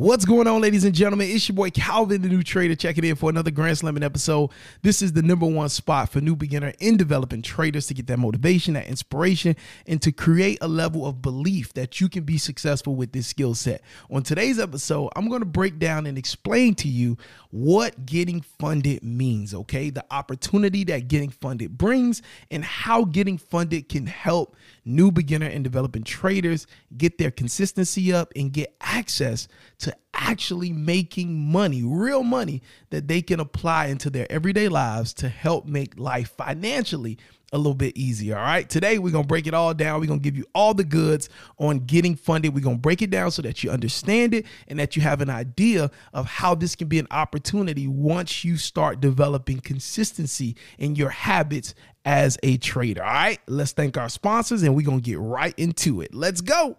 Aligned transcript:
What's 0.00 0.24
going 0.24 0.46
on, 0.46 0.62
ladies 0.62 0.84
and 0.84 0.94
gentlemen? 0.94 1.28
It's 1.28 1.46
your 1.46 1.56
boy 1.56 1.68
Calvin, 1.68 2.22
the 2.22 2.28
new 2.28 2.42
trader, 2.42 2.74
checking 2.74 3.04
in 3.04 3.16
for 3.16 3.28
another 3.28 3.50
Grand 3.50 3.76
Slamming 3.76 4.02
episode. 4.02 4.48
This 4.80 5.02
is 5.02 5.12
the 5.12 5.20
number 5.20 5.44
one 5.44 5.68
spot 5.68 6.08
for 6.08 6.22
new 6.22 6.34
beginner 6.34 6.72
and 6.80 6.96
developing 6.96 7.42
traders 7.42 7.86
to 7.88 7.92
get 7.92 8.06
that 8.06 8.18
motivation, 8.18 8.72
that 8.72 8.86
inspiration, 8.86 9.56
and 9.86 10.00
to 10.00 10.10
create 10.10 10.56
a 10.62 10.68
level 10.68 11.04
of 11.04 11.20
belief 11.20 11.74
that 11.74 12.00
you 12.00 12.08
can 12.08 12.24
be 12.24 12.38
successful 12.38 12.96
with 12.96 13.12
this 13.12 13.26
skill 13.26 13.54
set. 13.54 13.82
On 14.10 14.22
today's 14.22 14.58
episode, 14.58 15.10
I'm 15.16 15.28
going 15.28 15.40
to 15.40 15.46
break 15.46 15.78
down 15.78 16.06
and 16.06 16.16
explain 16.16 16.74
to 16.76 16.88
you 16.88 17.18
what 17.50 18.06
getting 18.06 18.40
funded 18.40 19.04
means, 19.04 19.52
okay? 19.52 19.90
The 19.90 20.06
opportunity 20.10 20.82
that 20.84 21.08
getting 21.08 21.28
funded 21.28 21.76
brings 21.76 22.22
and 22.50 22.64
how 22.64 23.04
getting 23.04 23.36
funded 23.36 23.90
can 23.90 24.06
help 24.06 24.56
new 24.86 25.12
beginner 25.12 25.46
and 25.46 25.62
developing 25.62 26.04
traders 26.04 26.66
get 26.96 27.18
their 27.18 27.30
consistency 27.30 28.14
up 28.14 28.32
and 28.34 28.50
get 28.50 28.74
access 28.80 29.46
to 29.78 29.89
actually 30.20 30.72
making 30.72 31.34
money, 31.34 31.82
real 31.82 32.22
money 32.22 32.62
that 32.90 33.08
they 33.08 33.22
can 33.22 33.40
apply 33.40 33.86
into 33.86 34.10
their 34.10 34.30
everyday 34.30 34.68
lives 34.68 35.14
to 35.14 35.28
help 35.28 35.66
make 35.66 35.98
life 35.98 36.30
financially 36.36 37.18
a 37.52 37.58
little 37.58 37.74
bit 37.74 37.96
easier. 37.96 38.36
All 38.36 38.44
right. 38.44 38.68
Today, 38.68 38.98
we're 38.98 39.10
going 39.10 39.24
to 39.24 39.28
break 39.28 39.46
it 39.46 39.54
all 39.54 39.74
down. 39.74 40.00
We're 40.00 40.06
going 40.06 40.20
to 40.20 40.24
give 40.24 40.36
you 40.36 40.44
all 40.54 40.72
the 40.72 40.84
goods 40.84 41.28
on 41.58 41.80
getting 41.80 42.14
funded. 42.14 42.54
We're 42.54 42.60
going 42.60 42.76
to 42.76 42.80
break 42.80 43.02
it 43.02 43.10
down 43.10 43.30
so 43.32 43.42
that 43.42 43.64
you 43.64 43.70
understand 43.70 44.34
it 44.34 44.46
and 44.68 44.78
that 44.78 44.94
you 44.94 45.02
have 45.02 45.20
an 45.20 45.30
idea 45.30 45.90
of 46.12 46.26
how 46.26 46.54
this 46.54 46.76
can 46.76 46.86
be 46.86 46.98
an 46.98 47.08
opportunity 47.10 47.88
once 47.88 48.44
you 48.44 48.56
start 48.56 49.00
developing 49.00 49.58
consistency 49.60 50.56
in 50.78 50.94
your 50.94 51.10
habits 51.10 51.74
as 52.04 52.38
a 52.42 52.56
trader. 52.58 53.02
All 53.02 53.12
right. 53.12 53.40
Let's 53.48 53.72
thank 53.72 53.96
our 53.96 54.08
sponsors 54.08 54.62
and 54.62 54.76
we're 54.76 54.86
going 54.86 55.00
to 55.00 55.10
get 55.10 55.18
right 55.18 55.54
into 55.56 56.02
it. 56.02 56.14
Let's 56.14 56.42
go. 56.42 56.78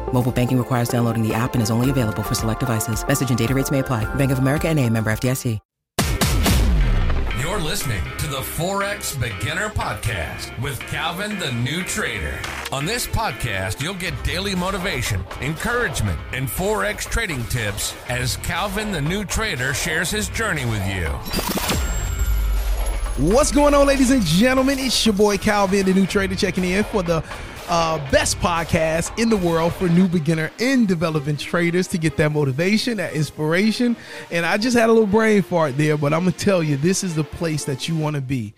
Mobile 0.13 0.31
banking 0.31 0.57
requires 0.57 0.87
downloading 0.87 1.27
the 1.27 1.33
app 1.33 1.53
and 1.55 1.63
is 1.63 1.71
only 1.71 1.89
available 1.89 2.21
for 2.21 2.35
select 2.35 2.59
devices. 2.59 3.05
Message 3.07 3.29
and 3.29 3.39
data 3.39 3.55
rates 3.55 3.71
may 3.71 3.79
apply. 3.79 4.05
Bank 4.15 4.31
of 4.31 4.39
America 4.39 4.69
and 4.69 4.79
a 4.79 4.87
member 4.87 5.11
FDIC. 5.11 5.59
You're 7.41 7.59
listening 7.59 8.03
to 8.19 8.27
the 8.27 8.37
Forex 8.37 9.19
Beginner 9.19 9.69
Podcast 9.69 10.57
with 10.61 10.79
Calvin 10.79 11.39
the 11.39 11.51
New 11.51 11.83
Trader. 11.83 12.39
On 12.71 12.85
this 12.85 13.07
podcast, 13.07 13.81
you'll 13.81 13.95
get 13.95 14.13
daily 14.23 14.53
motivation, 14.53 15.23
encouragement, 15.41 16.19
and 16.33 16.47
Forex 16.47 17.09
trading 17.09 17.43
tips 17.45 17.95
as 18.09 18.37
Calvin 18.37 18.91
the 18.91 19.01
New 19.01 19.25
Trader 19.25 19.73
shares 19.73 20.11
his 20.11 20.29
journey 20.29 20.65
with 20.65 20.85
you. 20.87 21.07
What's 23.17 23.51
going 23.51 23.73
on, 23.73 23.87
ladies 23.87 24.11
and 24.11 24.21
gentlemen? 24.21 24.79
It's 24.79 25.05
your 25.05 25.13
boy 25.13 25.37
Calvin, 25.37 25.85
the 25.85 25.93
new 25.93 26.05
trader, 26.05 26.35
checking 26.35 26.63
in 26.63 26.83
for 26.85 27.03
the 27.03 27.23
uh, 27.69 27.97
best 28.11 28.39
podcast 28.39 29.17
in 29.17 29.29
the 29.29 29.37
world 29.37 29.73
for 29.73 29.87
new 29.87 30.07
beginner 30.07 30.51
and 30.59 30.87
developing 30.87 31.37
traders 31.37 31.87
to 31.87 31.97
get 31.97 32.17
that 32.17 32.31
motivation, 32.31 32.97
that 32.97 33.13
inspiration. 33.13 33.95
And 34.31 34.45
I 34.45 34.57
just 34.57 34.77
had 34.77 34.89
a 34.89 34.93
little 34.93 35.07
brain 35.07 35.41
fart 35.41 35.77
there, 35.77 35.97
but 35.97 36.13
I'm 36.13 36.21
going 36.21 36.33
to 36.33 36.39
tell 36.39 36.61
you, 36.61 36.77
this 36.77 37.03
is 37.03 37.15
the 37.15 37.23
place 37.23 37.65
that 37.65 37.87
you 37.87 37.95
want 37.95 38.15
to 38.15 38.21
be 38.21 38.53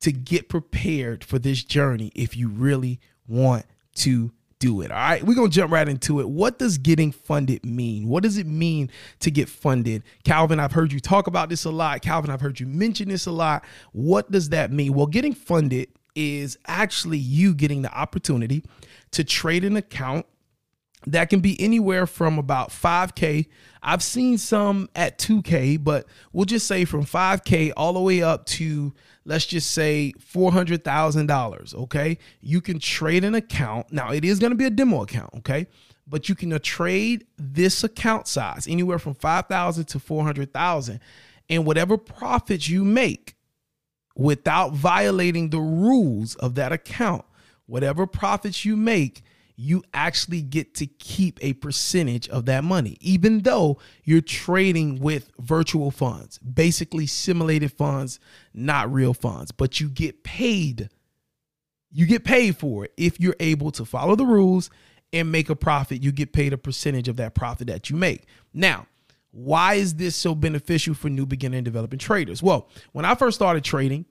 to 0.00 0.12
get 0.12 0.48
prepared 0.48 1.24
for 1.24 1.38
this 1.38 1.62
journey 1.62 2.10
if 2.14 2.36
you 2.36 2.48
really 2.48 3.00
want 3.26 3.66
to 3.96 4.30
do 4.58 4.82
it. 4.82 4.90
All 4.90 4.98
right, 4.98 5.22
we're 5.22 5.34
going 5.34 5.50
to 5.50 5.54
jump 5.54 5.72
right 5.72 5.88
into 5.88 6.20
it. 6.20 6.28
What 6.28 6.58
does 6.58 6.78
getting 6.78 7.12
funded 7.12 7.64
mean? 7.64 8.08
What 8.08 8.22
does 8.22 8.36
it 8.36 8.46
mean 8.46 8.90
to 9.20 9.30
get 9.30 9.48
funded? 9.48 10.02
Calvin, 10.24 10.60
I've 10.60 10.72
heard 10.72 10.92
you 10.92 11.00
talk 11.00 11.26
about 11.26 11.48
this 11.48 11.64
a 11.64 11.70
lot. 11.70 12.02
Calvin, 12.02 12.30
I've 12.30 12.40
heard 12.40 12.60
you 12.60 12.66
mention 12.66 13.08
this 13.08 13.26
a 13.26 13.32
lot. 13.32 13.64
What 13.92 14.30
does 14.30 14.50
that 14.50 14.70
mean? 14.70 14.92
Well, 14.92 15.06
getting 15.06 15.34
funded 15.34 15.88
is 16.14 16.58
actually 16.66 17.18
you 17.18 17.54
getting 17.54 17.82
the 17.82 17.92
opportunity 17.92 18.64
to 19.12 19.24
trade 19.24 19.64
an 19.64 19.76
account 19.76 20.26
that 21.06 21.30
can 21.30 21.40
be 21.40 21.58
anywhere 21.60 22.06
from 22.06 22.38
about 22.38 22.68
5K. 22.70 23.46
I've 23.82 24.02
seen 24.02 24.36
some 24.36 24.88
at 24.94 25.18
2K, 25.18 25.82
but 25.82 26.06
we'll 26.32 26.44
just 26.44 26.66
say 26.66 26.84
from 26.84 27.04
5K 27.04 27.72
all 27.76 27.94
the 27.94 28.00
way 28.00 28.22
up 28.22 28.44
to, 28.46 28.92
let's 29.24 29.46
just 29.46 29.70
say 29.70 30.12
$400,000. 30.34 31.74
Okay. 31.74 32.18
You 32.40 32.60
can 32.60 32.78
trade 32.78 33.24
an 33.24 33.34
account. 33.34 33.90
Now, 33.92 34.12
it 34.12 34.24
is 34.24 34.38
going 34.38 34.50
to 34.50 34.56
be 34.56 34.66
a 34.66 34.70
demo 34.70 35.02
account. 35.02 35.30
Okay. 35.36 35.66
But 36.06 36.28
you 36.28 36.34
can 36.34 36.58
trade 36.60 37.24
this 37.38 37.82
account 37.82 38.28
size 38.28 38.66
anywhere 38.68 38.98
from 38.98 39.14
5,000 39.14 39.84
to 39.86 39.98
400,000. 39.98 41.00
And 41.48 41.64
whatever 41.64 41.96
profits 41.96 42.68
you 42.68 42.84
make, 42.84 43.36
without 44.16 44.72
violating 44.72 45.50
the 45.50 45.60
rules 45.60 46.34
of 46.36 46.54
that 46.56 46.72
account, 46.72 47.24
whatever 47.66 48.06
profits 48.06 48.64
you 48.64 48.76
make, 48.76 49.22
you 49.56 49.82
actually 49.92 50.40
get 50.40 50.74
to 50.74 50.86
keep 50.86 51.38
a 51.42 51.52
percentage 51.52 52.26
of 52.30 52.46
that 52.46 52.64
money, 52.64 52.96
even 53.00 53.40
though 53.40 53.78
you're 54.04 54.22
trading 54.22 54.98
with 54.98 55.30
virtual 55.38 55.90
funds, 55.90 56.38
basically 56.38 57.06
simulated 57.06 57.70
funds, 57.70 58.18
not 58.54 58.90
real 58.90 59.12
funds, 59.12 59.52
but 59.52 59.78
you 59.78 59.90
get 59.90 60.24
paid. 60.24 60.88
You 61.92 62.06
get 62.06 62.24
paid 62.24 62.56
for 62.56 62.86
it 62.86 62.92
if 62.96 63.20
you're 63.20 63.36
able 63.38 63.70
to 63.72 63.84
follow 63.84 64.16
the 64.16 64.24
rules 64.24 64.70
and 65.12 65.30
make 65.30 65.50
a 65.50 65.56
profit. 65.56 66.02
You 66.02 66.10
get 66.10 66.32
paid 66.32 66.54
a 66.54 66.58
percentage 66.58 67.08
of 67.08 67.16
that 67.16 67.34
profit 67.34 67.66
that 67.66 67.90
you 67.90 67.96
make. 67.96 68.24
Now, 68.54 68.86
why 69.32 69.74
is 69.74 69.94
this 69.94 70.16
so 70.16 70.34
beneficial 70.34 70.94
for 70.94 71.08
new 71.08 71.26
beginner 71.26 71.56
and 71.58 71.64
developing 71.64 71.98
traders? 71.98 72.42
Well, 72.42 72.68
when 72.92 73.04
I 73.04 73.14
first 73.14 73.36
started 73.36 73.64
trading, 73.64 74.06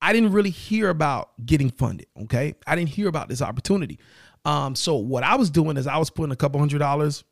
I 0.00 0.12
didn't 0.12 0.32
really 0.32 0.50
hear 0.50 0.88
about 0.88 1.30
getting 1.44 1.70
funded. 1.70 2.06
Okay. 2.22 2.54
I 2.66 2.76
didn't 2.76 2.90
hear 2.90 3.08
about 3.08 3.28
this 3.28 3.42
opportunity. 3.42 3.98
Um, 4.44 4.74
so 4.74 4.96
what 4.96 5.24
I 5.24 5.36
was 5.36 5.50
doing 5.50 5.76
is 5.76 5.86
I 5.86 5.96
was 5.96 6.10
putting 6.10 6.32
a 6.32 6.36
couple 6.36 6.60
hundred 6.60 6.78
dollars 6.78 7.24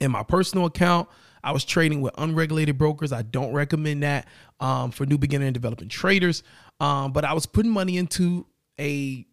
in 0.00 0.10
my 0.10 0.22
personal 0.22 0.66
account. 0.66 1.08
I 1.42 1.52
was 1.52 1.64
trading 1.64 2.00
with 2.00 2.14
unregulated 2.18 2.78
brokers. 2.78 3.12
I 3.12 3.22
don't 3.22 3.52
recommend 3.52 4.02
that 4.02 4.26
um, 4.60 4.90
for 4.90 5.06
new 5.06 5.18
beginner 5.18 5.46
and 5.46 5.54
developing 5.54 5.88
traders. 5.88 6.42
Um, 6.80 7.12
but 7.12 7.24
I 7.24 7.32
was 7.32 7.46
putting 7.46 7.70
money 7.70 7.96
into 7.98 8.46
a 8.78 9.26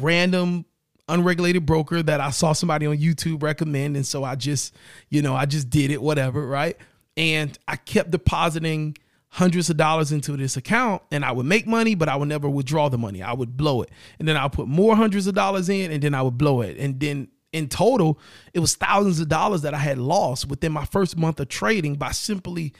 random 0.00 0.64
unregulated 1.10 1.66
broker 1.66 2.02
that 2.02 2.20
I 2.20 2.30
saw 2.30 2.52
somebody 2.52 2.86
on 2.86 2.96
YouTube 2.96 3.42
recommend. 3.42 3.96
And 3.96 4.06
so 4.06 4.24
I 4.24 4.34
just, 4.34 4.74
you 5.08 5.22
know, 5.22 5.34
I 5.34 5.46
just 5.46 5.70
did 5.70 5.90
it, 5.90 6.00
whatever, 6.00 6.46
right? 6.46 6.76
And 7.16 7.56
I 7.68 7.76
kept 7.76 8.10
depositing 8.10 8.96
hundreds 9.28 9.70
of 9.70 9.76
dollars 9.76 10.10
into 10.10 10.36
this 10.36 10.56
account 10.56 11.02
and 11.12 11.24
I 11.24 11.30
would 11.30 11.46
make 11.46 11.66
money, 11.66 11.94
but 11.94 12.08
I 12.08 12.16
would 12.16 12.28
never 12.28 12.50
withdraw 12.50 12.88
the 12.88 12.98
money. 12.98 13.22
I 13.22 13.32
would 13.32 13.56
blow 13.56 13.82
it. 13.82 13.90
And 14.18 14.26
then 14.26 14.36
I'll 14.36 14.50
put 14.50 14.66
more 14.66 14.96
hundreds 14.96 15.26
of 15.26 15.34
dollars 15.34 15.68
in 15.68 15.92
and 15.92 16.02
then 16.02 16.14
I 16.14 16.22
would 16.22 16.36
blow 16.36 16.62
it. 16.62 16.76
And 16.78 16.98
then 16.98 17.28
in 17.52 17.68
total, 17.68 18.18
it 18.54 18.58
was 18.58 18.74
thousands 18.74 19.20
of 19.20 19.28
dollars 19.28 19.62
that 19.62 19.74
I 19.74 19.78
had 19.78 19.98
lost 19.98 20.48
within 20.48 20.72
my 20.72 20.84
first 20.84 21.16
month 21.16 21.38
of 21.38 21.48
trading 21.48 21.94
by 21.94 22.10
simply 22.10 22.72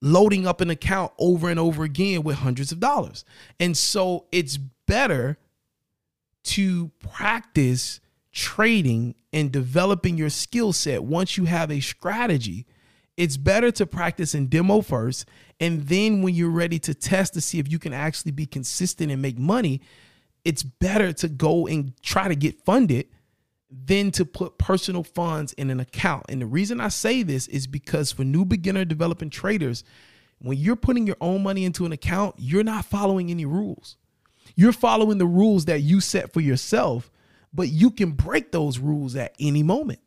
loading 0.00 0.46
up 0.46 0.60
an 0.60 0.70
account 0.70 1.12
over 1.18 1.48
and 1.48 1.58
over 1.58 1.82
again 1.82 2.22
with 2.22 2.36
hundreds 2.36 2.70
of 2.70 2.78
dollars. 2.78 3.24
And 3.58 3.76
so 3.76 4.26
it's 4.30 4.58
better 4.86 5.38
to 6.44 6.90
practice 7.00 8.00
trading 8.32 9.14
and 9.32 9.52
developing 9.52 10.18
your 10.18 10.30
skill 10.30 10.72
set 10.72 11.04
once 11.04 11.36
you 11.36 11.44
have 11.44 11.70
a 11.70 11.80
strategy. 11.80 12.66
It's 13.16 13.36
better 13.36 13.70
to 13.72 13.86
practice 13.86 14.34
in 14.34 14.48
demo 14.48 14.80
first. 14.80 15.26
And 15.60 15.86
then 15.86 16.22
when 16.22 16.34
you're 16.34 16.50
ready 16.50 16.78
to 16.80 16.94
test 16.94 17.34
to 17.34 17.40
see 17.40 17.58
if 17.58 17.70
you 17.70 17.78
can 17.78 17.92
actually 17.92 18.32
be 18.32 18.46
consistent 18.46 19.12
and 19.12 19.22
make 19.22 19.38
money, 19.38 19.80
it's 20.44 20.62
better 20.62 21.12
to 21.12 21.28
go 21.28 21.66
and 21.66 21.92
try 22.02 22.28
to 22.28 22.34
get 22.34 22.64
funded 22.64 23.06
than 23.70 24.10
to 24.12 24.24
put 24.24 24.58
personal 24.58 25.02
funds 25.02 25.52
in 25.54 25.70
an 25.70 25.80
account. 25.80 26.26
And 26.28 26.40
the 26.40 26.46
reason 26.46 26.80
I 26.80 26.88
say 26.88 27.22
this 27.22 27.46
is 27.48 27.66
because 27.66 28.12
for 28.12 28.24
new 28.24 28.44
beginner 28.44 28.84
developing 28.84 29.30
traders, 29.30 29.84
when 30.38 30.58
you're 30.58 30.76
putting 30.76 31.06
your 31.06 31.16
own 31.20 31.42
money 31.42 31.64
into 31.64 31.86
an 31.86 31.92
account, 31.92 32.34
you're 32.38 32.64
not 32.64 32.84
following 32.84 33.30
any 33.30 33.44
rules. 33.44 33.96
You're 34.56 34.72
following 34.72 35.18
the 35.18 35.26
rules 35.26 35.64
that 35.66 35.80
you 35.80 36.00
set 36.00 36.32
for 36.32 36.40
yourself, 36.40 37.10
but 37.52 37.68
you 37.68 37.90
can 37.90 38.12
break 38.12 38.52
those 38.52 38.78
rules 38.78 39.16
at 39.16 39.34
any 39.38 39.62
moment. 39.62 40.00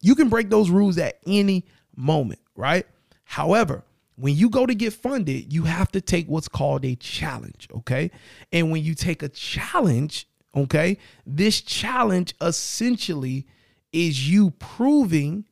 You 0.00 0.14
can 0.14 0.28
break 0.28 0.50
those 0.50 0.70
rules 0.70 0.98
at 0.98 1.18
any 1.26 1.64
moment, 1.96 2.40
right? 2.54 2.86
However, 3.24 3.84
when 4.16 4.36
you 4.36 4.48
go 4.48 4.66
to 4.66 4.74
get 4.74 4.92
funded, 4.92 5.52
you 5.52 5.64
have 5.64 5.90
to 5.92 6.00
take 6.00 6.28
what's 6.28 6.48
called 6.48 6.84
a 6.84 6.94
challenge, 6.94 7.68
okay? 7.74 8.10
And 8.52 8.70
when 8.70 8.84
you 8.84 8.94
take 8.94 9.22
a 9.22 9.28
challenge, 9.28 10.28
okay, 10.54 10.98
this 11.26 11.60
challenge 11.60 12.34
essentially 12.40 13.46
is 13.92 14.28
you 14.28 14.50
proving 14.52 15.46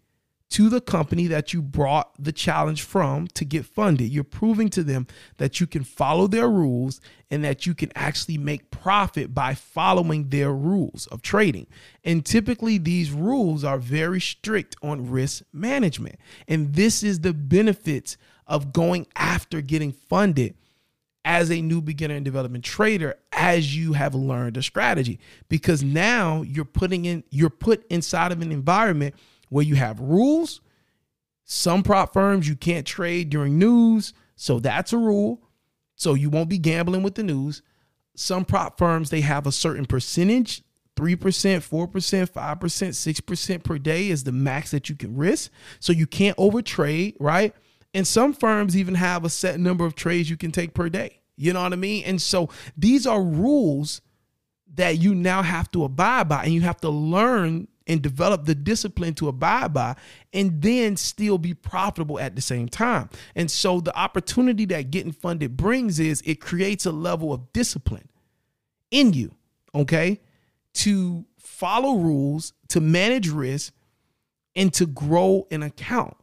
to 0.53 0.69
the 0.69 0.83
company 0.83 1.27
that 1.29 1.55
you 1.55 1.63
brought 1.63 2.13
the 2.23 2.31
challenge 2.31 2.83
from 2.83 3.27
to 3.29 3.45
get 3.45 3.65
funded. 3.65 4.11
You're 4.11 4.23
proving 4.23 4.69
to 4.71 4.83
them 4.83 5.07
that 5.39 5.61
you 5.61 5.67
can 5.67 5.83
follow 5.83 6.27
their 6.27 6.49
rules 6.49 7.01
and 7.31 7.43
that 7.43 7.65
you 7.65 7.75
can 7.75 7.91
actually 7.95 8.37
make 8.37 8.71
profit 8.71 9.35
by 9.35 9.55
following 9.55 10.29
their 10.29 10.53
rules 10.53 11.07
of 11.07 11.23
trading. 11.23 11.69
And 12.05 12.23
typically, 12.23 12.77
these 12.77 13.11
rules 13.11 13.65
are 13.65 13.79
very 13.79 14.21
strict 14.21 14.77
on 14.83 15.11
risk 15.11 15.43
management. 15.55 16.17
And 16.47 16.75
this 16.75 17.03
is 17.03 17.21
the 17.21 17.33
benefits 17.33 18.19
of 18.47 18.75
going 18.75 19.07
after 19.17 19.63
getting 19.63 19.93
funded 19.93 20.55
as 21.25 21.51
a 21.51 21.63
new 21.63 21.81
beginner 21.81 22.17
and 22.17 22.27
development 22.27 22.63
trader 22.65 23.15
as 23.33 23.75
you 23.75 23.95
have 23.95 24.15
learned 24.15 24.59
a 24.59 24.63
strategy 24.63 25.19
because 25.49 25.83
now 25.83 26.43
you're 26.43 26.65
putting 26.65 27.05
in 27.05 27.23
you're 27.31 27.49
put 27.49 27.87
inside 27.87 28.33
of 28.33 28.43
an 28.43 28.51
environment 28.51 29.15
where 29.53 29.65
you 29.65 29.75
have 29.75 30.01
rules. 30.01 30.63
Some 31.45 31.83
prop 31.83 32.15
firms 32.15 32.49
you 32.49 32.57
can't 32.57 32.87
trade 32.87 33.29
during 33.29 33.59
news, 33.59 34.15
so 34.35 34.59
that's 34.59 34.95
a 34.95 34.99
rule. 34.99 35.43
So 35.95 36.15
you 36.15 36.31
won't 36.31 36.49
be 36.49 36.57
gambling 36.57 37.03
with 37.03 37.17
the 37.17 37.23
news. 37.23 37.61
Some 38.17 38.47
prop 38.47 38.79
firms 38.79 39.11
they 39.11 39.21
have 39.21 39.47
a 39.47 39.53
certain 39.53 39.85
percentage 39.85 40.63
3%, 40.97 41.17
4%, 41.19 42.31
5%, 42.31 42.59
6% 42.59 43.65
per 43.65 43.79
day 43.79 44.09
is 44.09 44.25
the 44.25 44.33
max 44.33 44.71
that 44.71 44.89
you 44.89 44.95
can 44.95 45.17
risk. 45.17 45.51
So 45.81 45.93
you 45.93 46.07
can't 46.07 46.37
overtrade, 46.39 47.17
right? 47.21 47.55
And 47.93 48.07
some 48.07 48.33
firms 48.33 48.75
even 48.75 48.95
have 48.95 49.25
a 49.25 49.31
set 49.31 49.61
number 49.61 49.85
of 49.85 49.95
trades 49.95 50.31
you 50.31 50.39
can 50.39 50.51
take 50.51 50.73
per 50.73 50.89
day. 50.89 51.21
You 51.37 51.53
know 51.53 51.63
what 51.63 51.75
I 51.75 51.77
mean? 51.77 52.05
And 52.05 52.21
so 52.21 52.49
these 52.77 53.07
are 53.07 53.23
rules 53.23 54.01
that 54.75 54.99
you 54.99 55.15
now 55.15 55.43
have 55.43 55.71
to 55.73 55.85
abide 55.85 56.29
by 56.29 56.45
and 56.45 56.55
you 56.55 56.63
have 56.63 56.81
to 56.81 56.89
learn 56.89 57.69
and 57.87 58.03
develop 58.03 58.45
the 58.45 58.55
discipline 58.55 59.15
to 59.15 59.29
abide 59.29 59.73
by 59.73 59.97
and 60.33 60.63
then 60.63 60.97
still 60.97 61.39
be 61.39 61.55
profitable 61.55 62.19
at 62.19 62.37
the 62.37 62.43
same 62.43 62.69
time. 62.69 63.09
And 63.35 63.51
so 63.51 63.81
the 63.81 63.97
opportunity 63.97 64.65
that 64.67 64.91
getting 64.91 65.13
funded 65.13 65.57
brings 65.57 65.99
is 65.99 66.23
it 66.25 66.41
creates 66.41 66.87
a 66.87 66.93
level 66.93 67.33
of 67.33 67.53
discipline 67.53 68.09
in 68.91 69.13
you, 69.13 69.35
okay? 69.75 70.21
To 70.75 71.25
follow 71.39 71.97
rules, 71.97 72.53
to 72.69 72.81
manage 72.81 73.29
risk, 73.29 73.73
and 74.55 74.73
to 74.75 74.87
grow 74.87 75.47
an 75.51 75.63
account. 75.63 76.17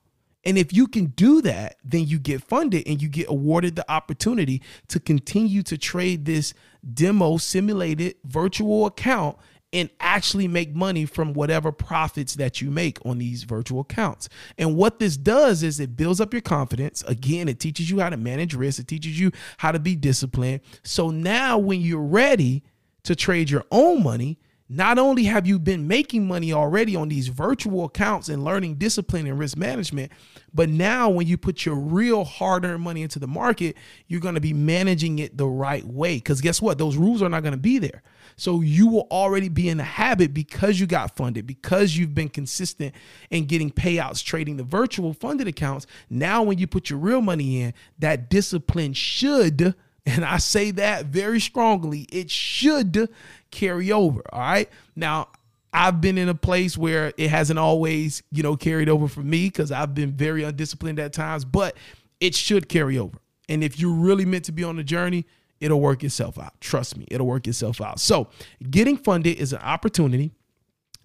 And 0.46 0.58
if 0.58 0.74
you 0.74 0.88
can 0.88 1.08
do 1.08 1.42
that, 1.42 1.76
then 1.84 2.08
you 2.08 2.18
get 2.18 2.42
funded 2.42 2.88
and 2.88 3.02
you 3.02 3.10
get 3.10 3.30
awarded 3.30 3.76
the 3.76 3.92
opportunity 3.92 4.62
to 4.88 5.00
continue 5.00 5.64
to 5.64 5.78
trade 5.78 6.26
this 6.26 6.54
demo 6.94 7.38
simulated 7.38 8.16
virtual 8.24 8.86
account 8.86 9.38
and 9.72 9.90
actually 10.00 10.48
make 10.48 10.74
money 10.74 11.06
from 11.06 11.34
whatever 11.34 11.72
profits 11.72 12.36
that 12.36 12.62
you 12.62 12.72
make 12.72 12.98
on 13.06 13.20
these 13.20 13.44
virtual 13.44 13.82
accounts. 13.82 14.28
And 14.58 14.76
what 14.76 15.00
this 15.00 15.16
does 15.16 15.62
is 15.62 15.80
it 15.80 15.96
builds 15.96 16.20
up 16.20 16.34
your 16.34 16.42
confidence. 16.42 17.04
Again, 17.04 17.48
it 17.48 17.60
teaches 17.60 17.90
you 17.90 18.00
how 18.00 18.10
to 18.10 18.18
manage 18.18 18.56
risk, 18.56 18.80
it 18.80 18.88
teaches 18.88 19.20
you 19.20 19.32
how 19.58 19.72
to 19.72 19.80
be 19.80 19.96
disciplined. 19.96 20.62
So 20.84 21.12
now 21.12 21.58
when 21.58 21.82
you're 21.82 22.02
ready 22.02 22.64
to 23.04 23.16
trade 23.16 23.50
your 23.50 23.66
own 23.72 24.04
money, 24.04 24.40
not 24.72 25.00
only 25.00 25.24
have 25.24 25.48
you 25.48 25.58
been 25.58 25.88
making 25.88 26.28
money 26.28 26.54
already 26.54 26.96
on 26.96 27.10
these 27.10 27.28
virtual 27.28 27.86
accounts 27.86 28.30
and 28.30 28.44
learning 28.44 28.76
discipline 28.76 29.26
and 29.26 29.40
risk 29.40 29.58
management, 29.58 30.12
but 30.54 30.70
now 30.70 31.10
when 31.10 31.26
you 31.26 31.38
put 31.38 31.66
your 31.66 31.74
real 31.74 32.24
hard 32.24 32.64
earned 32.64 32.84
money 32.84 33.02
into 33.02 33.18
the 33.18 33.28
market, 33.28 33.76
you're 34.08 34.22
going 34.22 34.36
to 34.36 34.42
be 34.42 34.54
managing 34.54 35.18
it 35.18 35.36
the 35.36 35.48
right 35.48 35.84
way. 35.84 36.18
Because 36.18 36.40
guess 36.40 36.62
what? 36.62 36.78
Those 36.78 36.98
rules 36.98 37.24
are 37.24 37.30
not 37.30 37.42
going 37.42 37.54
to 37.54 37.58
be 37.58 37.80
there. 37.80 38.04
So 38.36 38.62
you 38.62 38.88
will 38.88 39.08
already 39.10 39.50
be 39.50 39.70
in 39.70 39.78
the 39.78 39.84
habit 39.84 40.36
because 40.36 40.80
you 40.80 40.86
got 40.86 41.16
funded, 41.16 41.48
because 41.48 41.98
you've 41.98 42.14
been 42.14 42.30
consistent 42.30 42.94
in 43.32 43.46
getting 43.46 43.72
payouts 43.72 44.24
trading 44.24 44.58
the 44.58 44.64
virtual 44.64 45.14
funded 45.14 45.48
accounts. 45.48 45.88
Now, 46.12 46.44
when 46.44 46.60
you 46.60 46.68
put 46.68 46.92
your 46.92 47.00
real 47.00 47.22
money 47.22 47.64
in, 47.64 47.74
that 47.98 48.30
discipline 48.30 48.94
should, 48.94 49.74
and 50.06 50.26
I 50.26 50.38
say 50.38 50.72
that 50.72 51.06
very 51.06 51.40
strongly, 51.40 52.08
it 52.12 52.30
should 52.30 53.10
carry 53.52 53.92
over. 53.92 54.22
All 54.32 54.42
right. 54.42 54.70
Now, 54.96 55.30
I've 55.72 56.02
been 56.02 56.18
in 56.18 56.30
a 56.30 56.36
place 56.36 56.78
where 56.78 57.14
it 57.18 57.30
hasn't 57.30 57.60
always, 57.60 58.24
you 58.32 58.42
know, 58.42 58.56
carried 58.56 58.90
over 58.90 59.08
for 59.08 59.22
me 59.22 59.48
because 59.48 59.72
I've 59.72 59.94
been 59.94 60.12
very 60.12 60.44
undisciplined 60.44 61.00
at 61.00 61.14
times, 61.14 61.46
but 61.46 61.78
it 62.20 62.34
should 62.34 62.70
carry 62.70 62.98
over. 62.98 63.20
And 63.48 63.64
if 63.64 63.80
you're 63.80 63.94
really 63.94 64.26
meant 64.26 64.46
to 64.46 64.52
be 64.52 64.64
on 64.64 64.78
the 64.78 64.84
journey, 64.84 65.26
it'll 65.60 65.82
work 65.82 66.04
itself 66.04 66.40
out. 66.40 66.60
Trust 66.60 66.98
me, 66.98 67.06
it'll 67.12 67.28
work 67.28 67.48
itself 67.48 67.82
out. 67.82 68.00
So, 68.00 68.30
getting 68.70 68.98
funded 68.98 69.38
is 69.38 69.54
an 69.54 69.60
opportunity, 69.60 70.32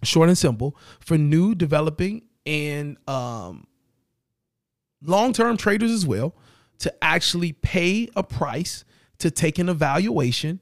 short 0.03 0.29
and 0.29 0.37
simple, 0.37 0.75
for 0.99 1.17
new, 1.17 1.53
developing, 1.53 2.23
and 2.45 2.97
um, 3.07 3.67
long 5.03 5.33
term 5.33 5.57
traders 5.57 5.91
as 5.91 6.05
well 6.05 6.35
to 6.79 6.93
actually 7.03 7.53
pay 7.53 8.09
a 8.15 8.23
price 8.23 8.85
to 9.19 9.31
take 9.31 9.59
an 9.59 9.69
evaluation 9.69 10.59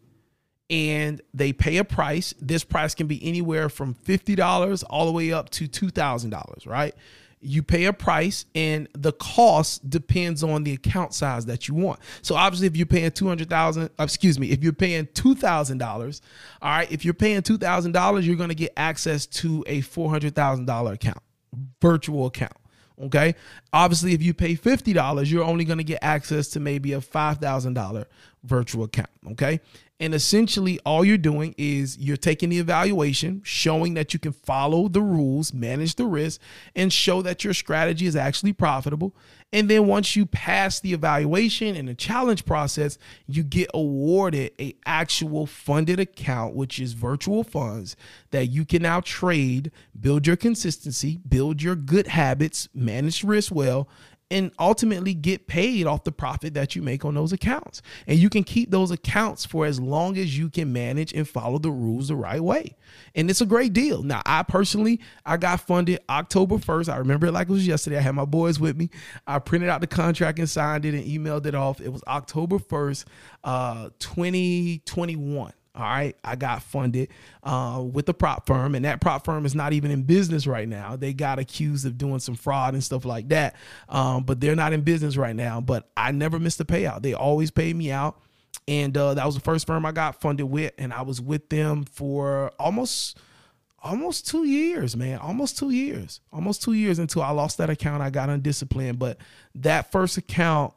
and 0.69 1.21
they 1.33 1.53
pay 1.53 1.77
a 1.77 1.83
price. 1.83 2.33
This 2.39 2.63
price 2.63 2.95
can 2.95 3.07
be 3.07 3.23
anywhere 3.23 3.69
from 3.69 3.93
$50 3.93 4.83
all 4.89 5.05
the 5.05 5.11
way 5.11 5.31
up 5.31 5.49
to 5.51 5.67
$2,000, 5.67 6.67
right? 6.67 6.95
You 7.41 7.61
pay 7.61 7.85
a 7.85 7.93
price 7.93 8.45
and 8.55 8.87
the 8.93 9.11
cost 9.11 9.89
depends 9.89 10.43
on 10.43 10.63
the 10.63 10.73
account 10.73 11.13
size 11.13 11.45
that 11.47 11.67
you 11.67 11.75
want. 11.75 11.99
So 12.21 12.35
obviously 12.35 12.67
if 12.67 12.77
you're 12.77 12.85
paying 12.85 13.11
200,000, 13.11 13.83
uh, 13.83 14.03
excuse 14.03 14.39
me, 14.39 14.51
if 14.51 14.63
you're 14.63 14.71
paying 14.71 15.07
$2,000, 15.07 16.21
all 16.61 16.69
right, 16.69 16.91
if 16.91 17.03
you're 17.03 17.13
paying 17.13 17.41
$2,000, 17.41 18.23
you're 18.23 18.35
going 18.37 18.49
to 18.49 18.55
get 18.55 18.71
access 18.77 19.25
to 19.25 19.63
a 19.67 19.81
$400,000 19.81 20.93
account, 20.93 21.19
virtual 21.81 22.27
account. 22.27 22.53
Okay. 23.01 23.35
Obviously, 23.71 24.13
if 24.13 24.21
you 24.21 24.33
pay 24.33 24.55
$50, 24.55 25.29
you're 25.29 25.43
only 25.43 25.65
going 25.65 25.79
to 25.79 25.83
get 25.83 25.99
access 26.01 26.47
to 26.49 26.59
maybe 26.59 26.93
a 26.93 26.99
$5,000 26.99 28.05
virtual 28.43 28.83
account. 28.83 29.09
Okay. 29.31 29.59
And 29.99 30.13
essentially, 30.13 30.79
all 30.85 31.05
you're 31.05 31.17
doing 31.17 31.55
is 31.57 31.97
you're 31.97 32.17
taking 32.17 32.49
the 32.49 32.59
evaluation, 32.59 33.41
showing 33.45 33.93
that 33.93 34.13
you 34.13 34.19
can 34.19 34.33
follow 34.33 34.87
the 34.87 35.01
rules, 35.01 35.53
manage 35.53 35.95
the 35.95 36.05
risk, 36.05 36.41
and 36.75 36.91
show 36.91 37.21
that 37.21 37.43
your 37.43 37.53
strategy 37.53 38.05
is 38.05 38.15
actually 38.15 38.53
profitable. 38.53 39.15
And 39.53 39.69
then 39.69 39.85
once 39.85 40.15
you 40.15 40.25
pass 40.25 40.79
the 40.79 40.93
evaluation 40.93 41.75
and 41.75 41.87
the 41.87 41.93
challenge 41.93 42.43
process, 42.43 42.97
you 43.27 43.43
get 43.43 43.69
awarded 43.71 44.51
a 44.59 44.75
actual 44.83 45.45
funded 45.45 45.99
account, 45.99 46.55
which 46.55 46.79
is 46.79 46.93
virtual 46.93 47.43
funds 47.43 47.95
that 48.31 48.47
you 48.47 48.65
can 48.65 48.81
now 48.81 48.99
trade, 49.01 49.71
build 49.97 50.25
your 50.25 50.37
consistency, 50.37 51.19
build 51.29 51.61
your 51.61 51.75
good 51.75 52.07
habits, 52.07 52.67
manage 52.73 53.23
risk 53.23 53.53
well, 53.53 53.87
and 54.33 54.51
ultimately 54.57 55.13
get 55.13 55.45
paid 55.45 55.85
off 55.85 56.03
the 56.03 56.11
profit 56.11 56.55
that 56.55 56.75
you 56.75 56.81
make 56.81 57.05
on 57.05 57.13
those 57.13 57.31
accounts. 57.31 57.83
And 58.07 58.17
you 58.17 58.31
can 58.31 58.43
keep 58.43 58.71
those 58.71 58.89
accounts 58.89 59.45
for 59.45 59.67
as 59.67 59.79
long 59.79 60.17
as 60.17 60.35
you 60.35 60.49
can 60.49 60.73
manage 60.73 61.13
and 61.13 61.27
follow 61.27 61.59
the 61.59 61.69
rules 61.69 62.07
the 62.07 62.15
right 62.15 62.41
way. 62.41 62.75
And 63.13 63.29
it's 63.29 63.41
a 63.41 63.45
great 63.45 63.73
deal. 63.73 64.01
Now, 64.01 64.23
I 64.25 64.41
personally, 64.41 64.99
I 65.23 65.37
got 65.37 65.61
funded 65.61 65.99
October 66.09 66.55
1st. 66.55 66.91
I 66.91 66.97
remember 66.97 67.27
it 67.27 67.31
like 67.31 67.47
it 67.47 67.51
was 67.51 67.67
yesterday. 67.67 67.97
I 67.97 68.01
had 68.01 68.15
my 68.15 68.25
boys 68.25 68.59
with 68.59 68.75
me. 68.75 68.89
I 69.27 69.37
printed 69.37 69.69
out 69.69 69.81
the 69.81 69.87
contract 69.87 70.39
and 70.39 70.49
signed 70.49 70.85
it 70.85 70.95
and 70.95 71.05
emailed 71.05 71.45
it 71.45 71.53
off. 71.53 71.79
It 71.79 71.89
was 71.89 72.03
October 72.07 72.57
1st, 72.57 73.05
uh, 73.43 73.89
2021. 73.99 75.53
All 75.75 75.81
right, 75.81 76.15
I 76.23 76.35
got 76.35 76.61
funded 76.61 77.09
uh, 77.41 77.83
with 77.83 78.07
a 78.07 78.13
prop 78.13 78.45
firm, 78.45 78.75
and 78.75 78.85
that 78.85 79.01
prop 79.01 79.25
firm 79.25 79.43
is 79.43 79.55
not 79.55 79.73
even 79.73 79.89
in 79.89 80.03
business 80.03 80.45
right 80.45 80.67
now. 80.67 80.95
They 80.95 81.13
got 81.13 81.39
accused 81.39 81.87
of 81.87 81.97
doing 81.97 82.19
some 82.19 82.35
fraud 82.35 82.75
and 82.75 82.83
stuff 82.83 83.05
like 83.05 83.29
that, 83.29 83.55
um, 83.89 84.23
but 84.23 84.39
they're 84.39 84.55
not 84.55 84.73
in 84.73 84.81
business 84.81 85.17
right 85.17 85.35
now. 85.35 85.61
But 85.61 85.89
I 85.97 86.11
never 86.11 86.37
missed 86.37 86.59
a 86.59 86.65
payout. 86.65 87.01
They 87.01 87.15
always 87.15 87.49
paid 87.49 87.75
me 87.75 87.89
out, 87.89 88.21
and 88.67 88.95
uh, 88.95 89.15
that 89.15 89.25
was 89.25 89.33
the 89.33 89.41
first 89.41 89.65
firm 89.65 89.83
I 89.83 89.91
got 89.91 90.21
funded 90.21 90.45
with, 90.45 90.73
and 90.77 90.93
I 90.93 91.01
was 91.01 91.19
with 91.19 91.49
them 91.49 91.85
for 91.85 92.51
almost 92.59 93.17
almost 93.81 94.27
two 94.27 94.45
years, 94.45 94.95
man. 94.95 95.17
Almost 95.17 95.57
two 95.57 95.71
years. 95.71 96.21
Almost 96.31 96.61
two 96.61 96.73
years 96.73 96.99
until 96.99 97.23
I 97.23 97.31
lost 97.31 97.57
that 97.57 97.71
account. 97.71 98.03
I 98.03 98.11
got 98.11 98.29
undisciplined, 98.29 98.99
but 98.99 99.17
that 99.55 99.91
first 99.91 100.17
account 100.17 100.75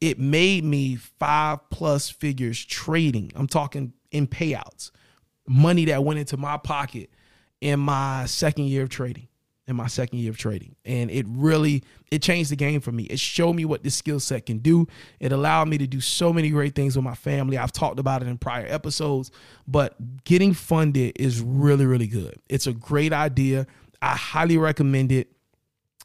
it 0.00 0.18
made 0.18 0.64
me 0.64 0.96
five 0.96 1.58
plus 1.70 2.10
figures 2.10 2.64
trading. 2.64 3.30
I'm 3.36 3.46
talking 3.46 3.92
in 4.12 4.26
payouts, 4.26 4.90
money 5.46 5.86
that 5.86 6.04
went 6.04 6.20
into 6.20 6.36
my 6.36 6.56
pocket 6.56 7.10
in 7.60 7.80
my 7.80 8.26
second 8.26 8.66
year 8.66 8.82
of 8.82 8.88
trading. 8.88 9.28
In 9.68 9.76
my 9.76 9.86
second 9.86 10.18
year 10.18 10.30
of 10.30 10.36
trading, 10.36 10.74
and 10.84 11.08
it 11.08 11.24
really 11.28 11.84
it 12.10 12.20
changed 12.20 12.50
the 12.50 12.56
game 12.56 12.80
for 12.80 12.90
me. 12.90 13.04
It 13.04 13.20
showed 13.20 13.52
me 13.52 13.64
what 13.64 13.84
this 13.84 13.94
skill 13.94 14.18
set 14.18 14.44
can 14.46 14.58
do. 14.58 14.88
It 15.20 15.30
allowed 15.30 15.68
me 15.68 15.78
to 15.78 15.86
do 15.86 16.00
so 16.00 16.32
many 16.32 16.50
great 16.50 16.74
things 16.74 16.96
with 16.96 17.04
my 17.04 17.14
family. 17.14 17.56
I've 17.56 17.70
talked 17.70 18.00
about 18.00 18.22
it 18.22 18.28
in 18.28 18.38
prior 18.38 18.66
episodes, 18.68 19.30
but 19.68 19.94
getting 20.24 20.52
funded 20.52 21.12
is 21.14 21.40
really 21.40 21.86
really 21.86 22.08
good. 22.08 22.34
It's 22.48 22.66
a 22.66 22.72
great 22.72 23.12
idea. 23.12 23.68
I 24.02 24.16
highly 24.16 24.58
recommend 24.58 25.12
it 25.12 25.30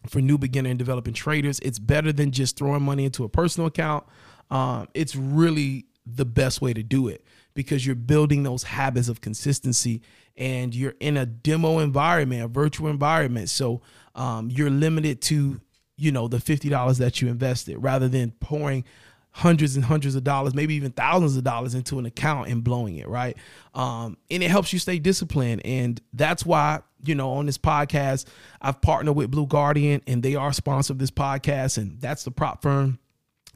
for 0.08 0.22
new 0.22 0.38
beginner 0.38 0.70
and 0.70 0.78
developing 0.78 1.16
traders. 1.16 1.60
It's 1.62 1.80
better 1.80 2.14
than 2.14 2.30
just 2.30 2.58
throwing 2.58 2.84
money 2.84 3.06
into 3.06 3.24
a 3.24 3.30
personal 3.30 3.68
account. 3.68 4.06
Um, 4.52 4.88
it's 4.94 5.16
really 5.16 5.88
the 6.06 6.26
best 6.26 6.62
way 6.62 6.74
to 6.76 6.84
do 6.84 7.08
it 7.08 7.26
because 7.58 7.84
you're 7.88 7.96
building 7.96 8.44
those 8.44 8.62
habits 8.62 9.10
of 9.10 9.20
consistency 9.20 10.00
and 10.36 10.76
you're 10.76 10.94
in 11.00 11.18
a 11.18 11.26
demo 11.26 11.80
environment, 11.80 12.44
a 12.44 12.48
virtual 12.48 12.88
environment. 12.88 13.50
So 13.50 13.82
um, 14.14 14.52
you're 14.52 14.70
limited 14.70 15.24
to, 15.24 15.60
you 15.98 16.12
know, 16.12 16.28
the 16.28 16.38
$50 16.38 17.00
that 17.00 17.20
you 17.20 17.30
invested 17.30 17.78
rather 17.80 18.08
than 18.08 18.30
pouring 18.40 18.86
hundreds 19.32 19.76
and 19.76 19.84
hundreds 19.84 20.14
of 20.14 20.24
dollars, 20.24 20.54
maybe 20.54 20.76
even 20.76 20.92
thousands 20.92 21.36
of 21.36 21.44
dollars 21.44 21.74
into 21.74 21.98
an 21.98 22.06
account 22.06 22.48
and 22.48 22.64
blowing 22.64 22.98
it, 22.98 23.08
right? 23.08 23.36
Um, 23.74 24.18
and 24.30 24.44
it 24.44 24.52
helps 24.52 24.72
you 24.72 24.78
stay 24.78 25.00
disciplined. 25.00 25.66
And 25.66 26.00
that's 26.14 26.46
why, 26.46 26.82
you 27.04 27.16
know, 27.16 27.32
on 27.32 27.48
this 27.48 27.58
podcast, 27.58 28.28
I've 28.62 28.82
partnered 28.82 29.16
with 29.16 29.32
Blue 29.32 29.48
Guardian 29.48 30.04
and 30.06 30.22
they 30.22 30.36
are 30.36 30.54
sponsor 30.54 30.94
of 30.94 31.00
this 31.00 31.10
podcast. 31.10 31.80
And 31.80 32.00
that's 32.00 32.24
the 32.24 32.30
prop 32.30 32.62
firm 32.62 33.00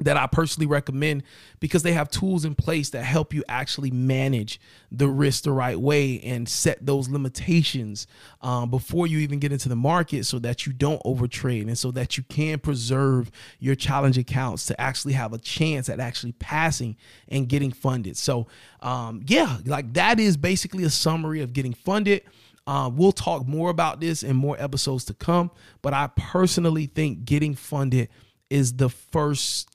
that 0.02 0.18
I 0.18 0.28
personally 0.28 0.68
recommend 0.68 1.24
because 1.60 1.84
they 1.84 1.94
have 1.94 2.10
tools 2.10 2.44
in 2.44 2.56
place 2.56 2.90
that 2.90 3.04
help 3.04 3.34
you 3.34 3.44
actually 3.48 3.92
manage 3.92 4.60
the 4.92 5.08
risk 5.08 5.44
the 5.44 5.52
right 5.52 5.80
way 5.80 6.20
and 6.22 6.50
set 6.50 6.86
those 6.86 7.08
limitations 7.08 8.08
um, 8.42 8.70
before 8.70 9.08
you 9.08 9.20
even 9.20 9.40
get 9.40 9.52
into 9.52 9.70
the 9.70 9.76
market 9.76 10.26
so 10.26 10.40
that 10.40 10.66
you 10.66 10.74
don't 10.74 11.02
overtrade 11.04 11.68
and 11.68 11.78
so 11.78 11.92
that 11.92 12.18
you 12.18 12.24
can 12.24 12.60
preserve 12.60 13.32
your 13.60 13.76
challenge 13.76 14.18
accounts 14.18 14.66
to 14.66 14.82
actually 14.82 15.14
have 15.14 15.34
a 15.34 15.38
chance 15.38 15.88
at 15.88 16.00
actually 16.00 16.32
passing 16.34 16.98
and 17.28 17.48
getting 17.48 17.72
funded. 17.72 18.18
So, 18.18 18.48
um, 18.82 19.24
yeah, 19.28 19.58
like 19.66 19.94
that 19.94 20.20
is 20.20 20.36
basically 20.36 20.84
a 20.84 20.90
summary 20.90 21.42
of 21.42 21.54
getting 21.54 21.74
funded. 21.74 22.24
Uh, 22.68 22.90
we'll 22.94 23.12
talk 23.12 23.48
more 23.48 23.70
about 23.70 24.00
this 24.00 24.24
in 24.24 24.36
more 24.36 24.56
episodes 24.60 25.06
to 25.06 25.14
come, 25.14 25.52
but 25.82 25.94
I 25.94 26.10
personally 26.16 26.86
think 26.86 27.26
getting 27.26 27.56
funded 27.56 28.10
is 28.50 28.74
the 28.74 28.90
first 28.90 29.70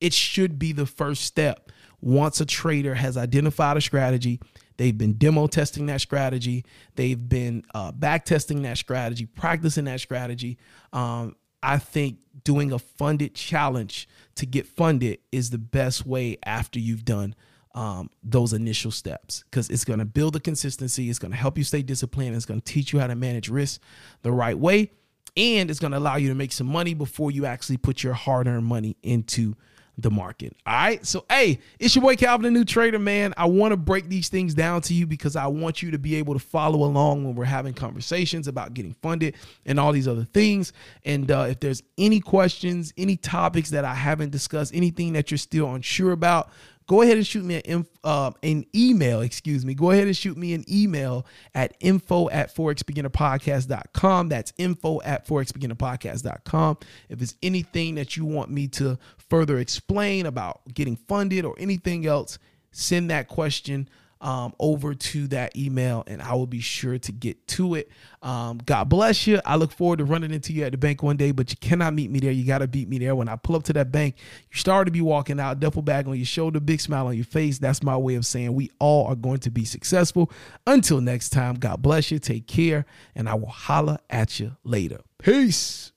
it 0.00 0.12
should 0.12 0.58
be 0.58 0.72
the 0.72 0.86
first 0.86 1.24
step. 1.24 1.70
Once 2.00 2.40
a 2.40 2.46
trader 2.46 2.94
has 2.94 3.16
identified 3.16 3.76
a 3.76 3.80
strategy 3.80 4.40
they've 4.80 4.96
been 4.96 5.12
demo 5.12 5.46
testing 5.46 5.84
that 5.84 6.00
strategy 6.00 6.64
they've 6.96 7.28
been 7.28 7.62
uh, 7.74 7.92
back 7.92 8.24
testing 8.24 8.62
that 8.62 8.78
strategy 8.78 9.26
practicing 9.26 9.84
that 9.84 10.00
strategy 10.00 10.56
um, 10.94 11.36
i 11.62 11.76
think 11.76 12.16
doing 12.44 12.72
a 12.72 12.78
funded 12.78 13.34
challenge 13.34 14.08
to 14.36 14.46
get 14.46 14.66
funded 14.66 15.18
is 15.30 15.50
the 15.50 15.58
best 15.58 16.06
way 16.06 16.38
after 16.46 16.78
you've 16.78 17.04
done 17.04 17.34
um, 17.72 18.10
those 18.24 18.52
initial 18.52 18.90
steps. 18.90 19.44
Because 19.44 19.70
it's 19.70 19.84
going 19.84 20.00
to 20.00 20.04
build 20.04 20.32
the 20.32 20.40
consistency 20.40 21.10
it's 21.10 21.18
going 21.18 21.30
to 21.30 21.36
help 21.36 21.58
you 21.58 21.64
stay 21.64 21.82
disciplined 21.82 22.34
it's 22.34 22.46
going 22.46 22.60
to 22.60 22.72
teach 22.72 22.92
you 22.92 22.98
how 22.98 23.06
to 23.06 23.14
manage 23.14 23.50
risk 23.50 23.82
the 24.22 24.32
right 24.32 24.58
way 24.58 24.90
and 25.36 25.70
it's 25.70 25.78
going 25.78 25.92
to 25.92 25.98
allow 25.98 26.16
you 26.16 26.28
to 26.28 26.34
make 26.34 26.52
some 26.52 26.66
money 26.66 26.94
before 26.94 27.30
you 27.30 27.46
actually 27.46 27.76
put 27.76 28.02
your 28.02 28.14
hard-earned 28.14 28.64
money 28.64 28.96
into 29.02 29.54
the 30.02 30.10
market. 30.10 30.56
All 30.66 30.74
right. 30.74 31.04
So, 31.06 31.24
hey, 31.28 31.60
it's 31.78 31.94
your 31.94 32.02
boy 32.02 32.16
Calvin, 32.16 32.44
the 32.44 32.50
new 32.50 32.64
trader, 32.64 32.98
man. 32.98 33.34
I 33.36 33.46
want 33.46 33.72
to 33.72 33.76
break 33.76 34.08
these 34.08 34.28
things 34.28 34.54
down 34.54 34.82
to 34.82 34.94
you 34.94 35.06
because 35.06 35.36
I 35.36 35.46
want 35.46 35.82
you 35.82 35.90
to 35.90 35.98
be 35.98 36.16
able 36.16 36.34
to 36.34 36.40
follow 36.40 36.84
along 36.84 37.24
when 37.24 37.34
we're 37.34 37.44
having 37.44 37.74
conversations 37.74 38.48
about 38.48 38.74
getting 38.74 38.94
funded 39.02 39.36
and 39.66 39.78
all 39.78 39.92
these 39.92 40.08
other 40.08 40.24
things. 40.24 40.72
And 41.04 41.30
uh, 41.30 41.46
if 41.50 41.60
there's 41.60 41.82
any 41.98 42.20
questions, 42.20 42.92
any 42.96 43.16
topics 43.16 43.70
that 43.70 43.84
I 43.84 43.94
haven't 43.94 44.30
discussed, 44.30 44.74
anything 44.74 45.12
that 45.14 45.30
you're 45.30 45.38
still 45.38 45.74
unsure 45.74 46.12
about, 46.12 46.50
go 46.90 47.02
ahead 47.02 47.16
and 47.16 47.24
shoot 47.24 47.44
me 47.44 47.62
an, 47.66 47.86
uh, 48.02 48.32
an 48.42 48.66
email, 48.74 49.20
excuse 49.20 49.64
me. 49.64 49.74
Go 49.74 49.92
ahead 49.92 50.08
and 50.08 50.16
shoot 50.16 50.36
me 50.36 50.54
an 50.54 50.64
email 50.68 51.24
at 51.54 51.76
info 51.78 52.28
at 52.30 52.52
forexbeginnerpodcast.com. 52.52 54.28
That's 54.28 54.52
info 54.58 55.00
at 55.02 55.24
forexbeginnerpodcast.com. 55.24 56.78
If 57.08 57.22
it's 57.22 57.36
anything 57.44 57.94
that 57.94 58.16
you 58.16 58.24
want 58.24 58.50
me 58.50 58.66
to 58.66 58.98
further 59.28 59.60
explain 59.60 60.26
about 60.26 60.62
getting 60.74 60.96
funded 60.96 61.44
or 61.44 61.54
anything 61.60 62.06
else, 62.06 62.40
send 62.72 63.08
that 63.10 63.28
question 63.28 63.88
um, 64.20 64.54
over 64.58 64.94
to 64.94 65.26
that 65.28 65.56
email 65.56 66.04
and 66.06 66.20
I 66.20 66.34
will 66.34 66.46
be 66.46 66.60
sure 66.60 66.98
to 66.98 67.12
get 67.12 67.46
to 67.48 67.74
it. 67.74 67.90
Um, 68.22 68.58
God 68.58 68.88
bless 68.88 69.26
you. 69.26 69.40
I 69.44 69.56
look 69.56 69.72
forward 69.72 69.98
to 69.98 70.04
running 70.04 70.32
into 70.32 70.52
you 70.52 70.64
at 70.64 70.72
the 70.72 70.78
bank 70.78 71.02
one 71.02 71.16
day, 71.16 71.32
but 71.32 71.50
you 71.50 71.56
cannot 71.56 71.94
meet 71.94 72.10
me 72.10 72.20
there. 72.20 72.30
You 72.30 72.44
got 72.44 72.58
to 72.58 72.68
beat 72.68 72.88
me 72.88 72.98
there. 72.98 73.14
When 73.14 73.28
I 73.28 73.36
pull 73.36 73.56
up 73.56 73.62
to 73.64 73.72
that 73.74 73.90
bank, 73.90 74.16
you 74.50 74.58
start 74.58 74.86
to 74.86 74.92
be 74.92 75.00
walking 75.00 75.40
out, 75.40 75.60
duffel 75.60 75.82
bag 75.82 76.06
on 76.06 76.16
your 76.16 76.26
shoulder, 76.26 76.60
big 76.60 76.80
smile 76.80 77.06
on 77.06 77.16
your 77.16 77.24
face. 77.24 77.58
That's 77.58 77.82
my 77.82 77.96
way 77.96 78.14
of 78.14 78.26
saying 78.26 78.54
we 78.54 78.70
all 78.78 79.06
are 79.06 79.16
going 79.16 79.38
to 79.40 79.50
be 79.50 79.64
successful. 79.64 80.30
Until 80.66 81.00
next 81.00 81.30
time, 81.30 81.54
God 81.54 81.80
bless 81.82 82.10
you. 82.10 82.18
Take 82.18 82.46
care, 82.46 82.84
and 83.14 83.28
I 83.28 83.34
will 83.34 83.48
holla 83.48 84.00
at 84.10 84.38
you 84.38 84.56
later. 84.64 85.00
Peace. 85.18 85.92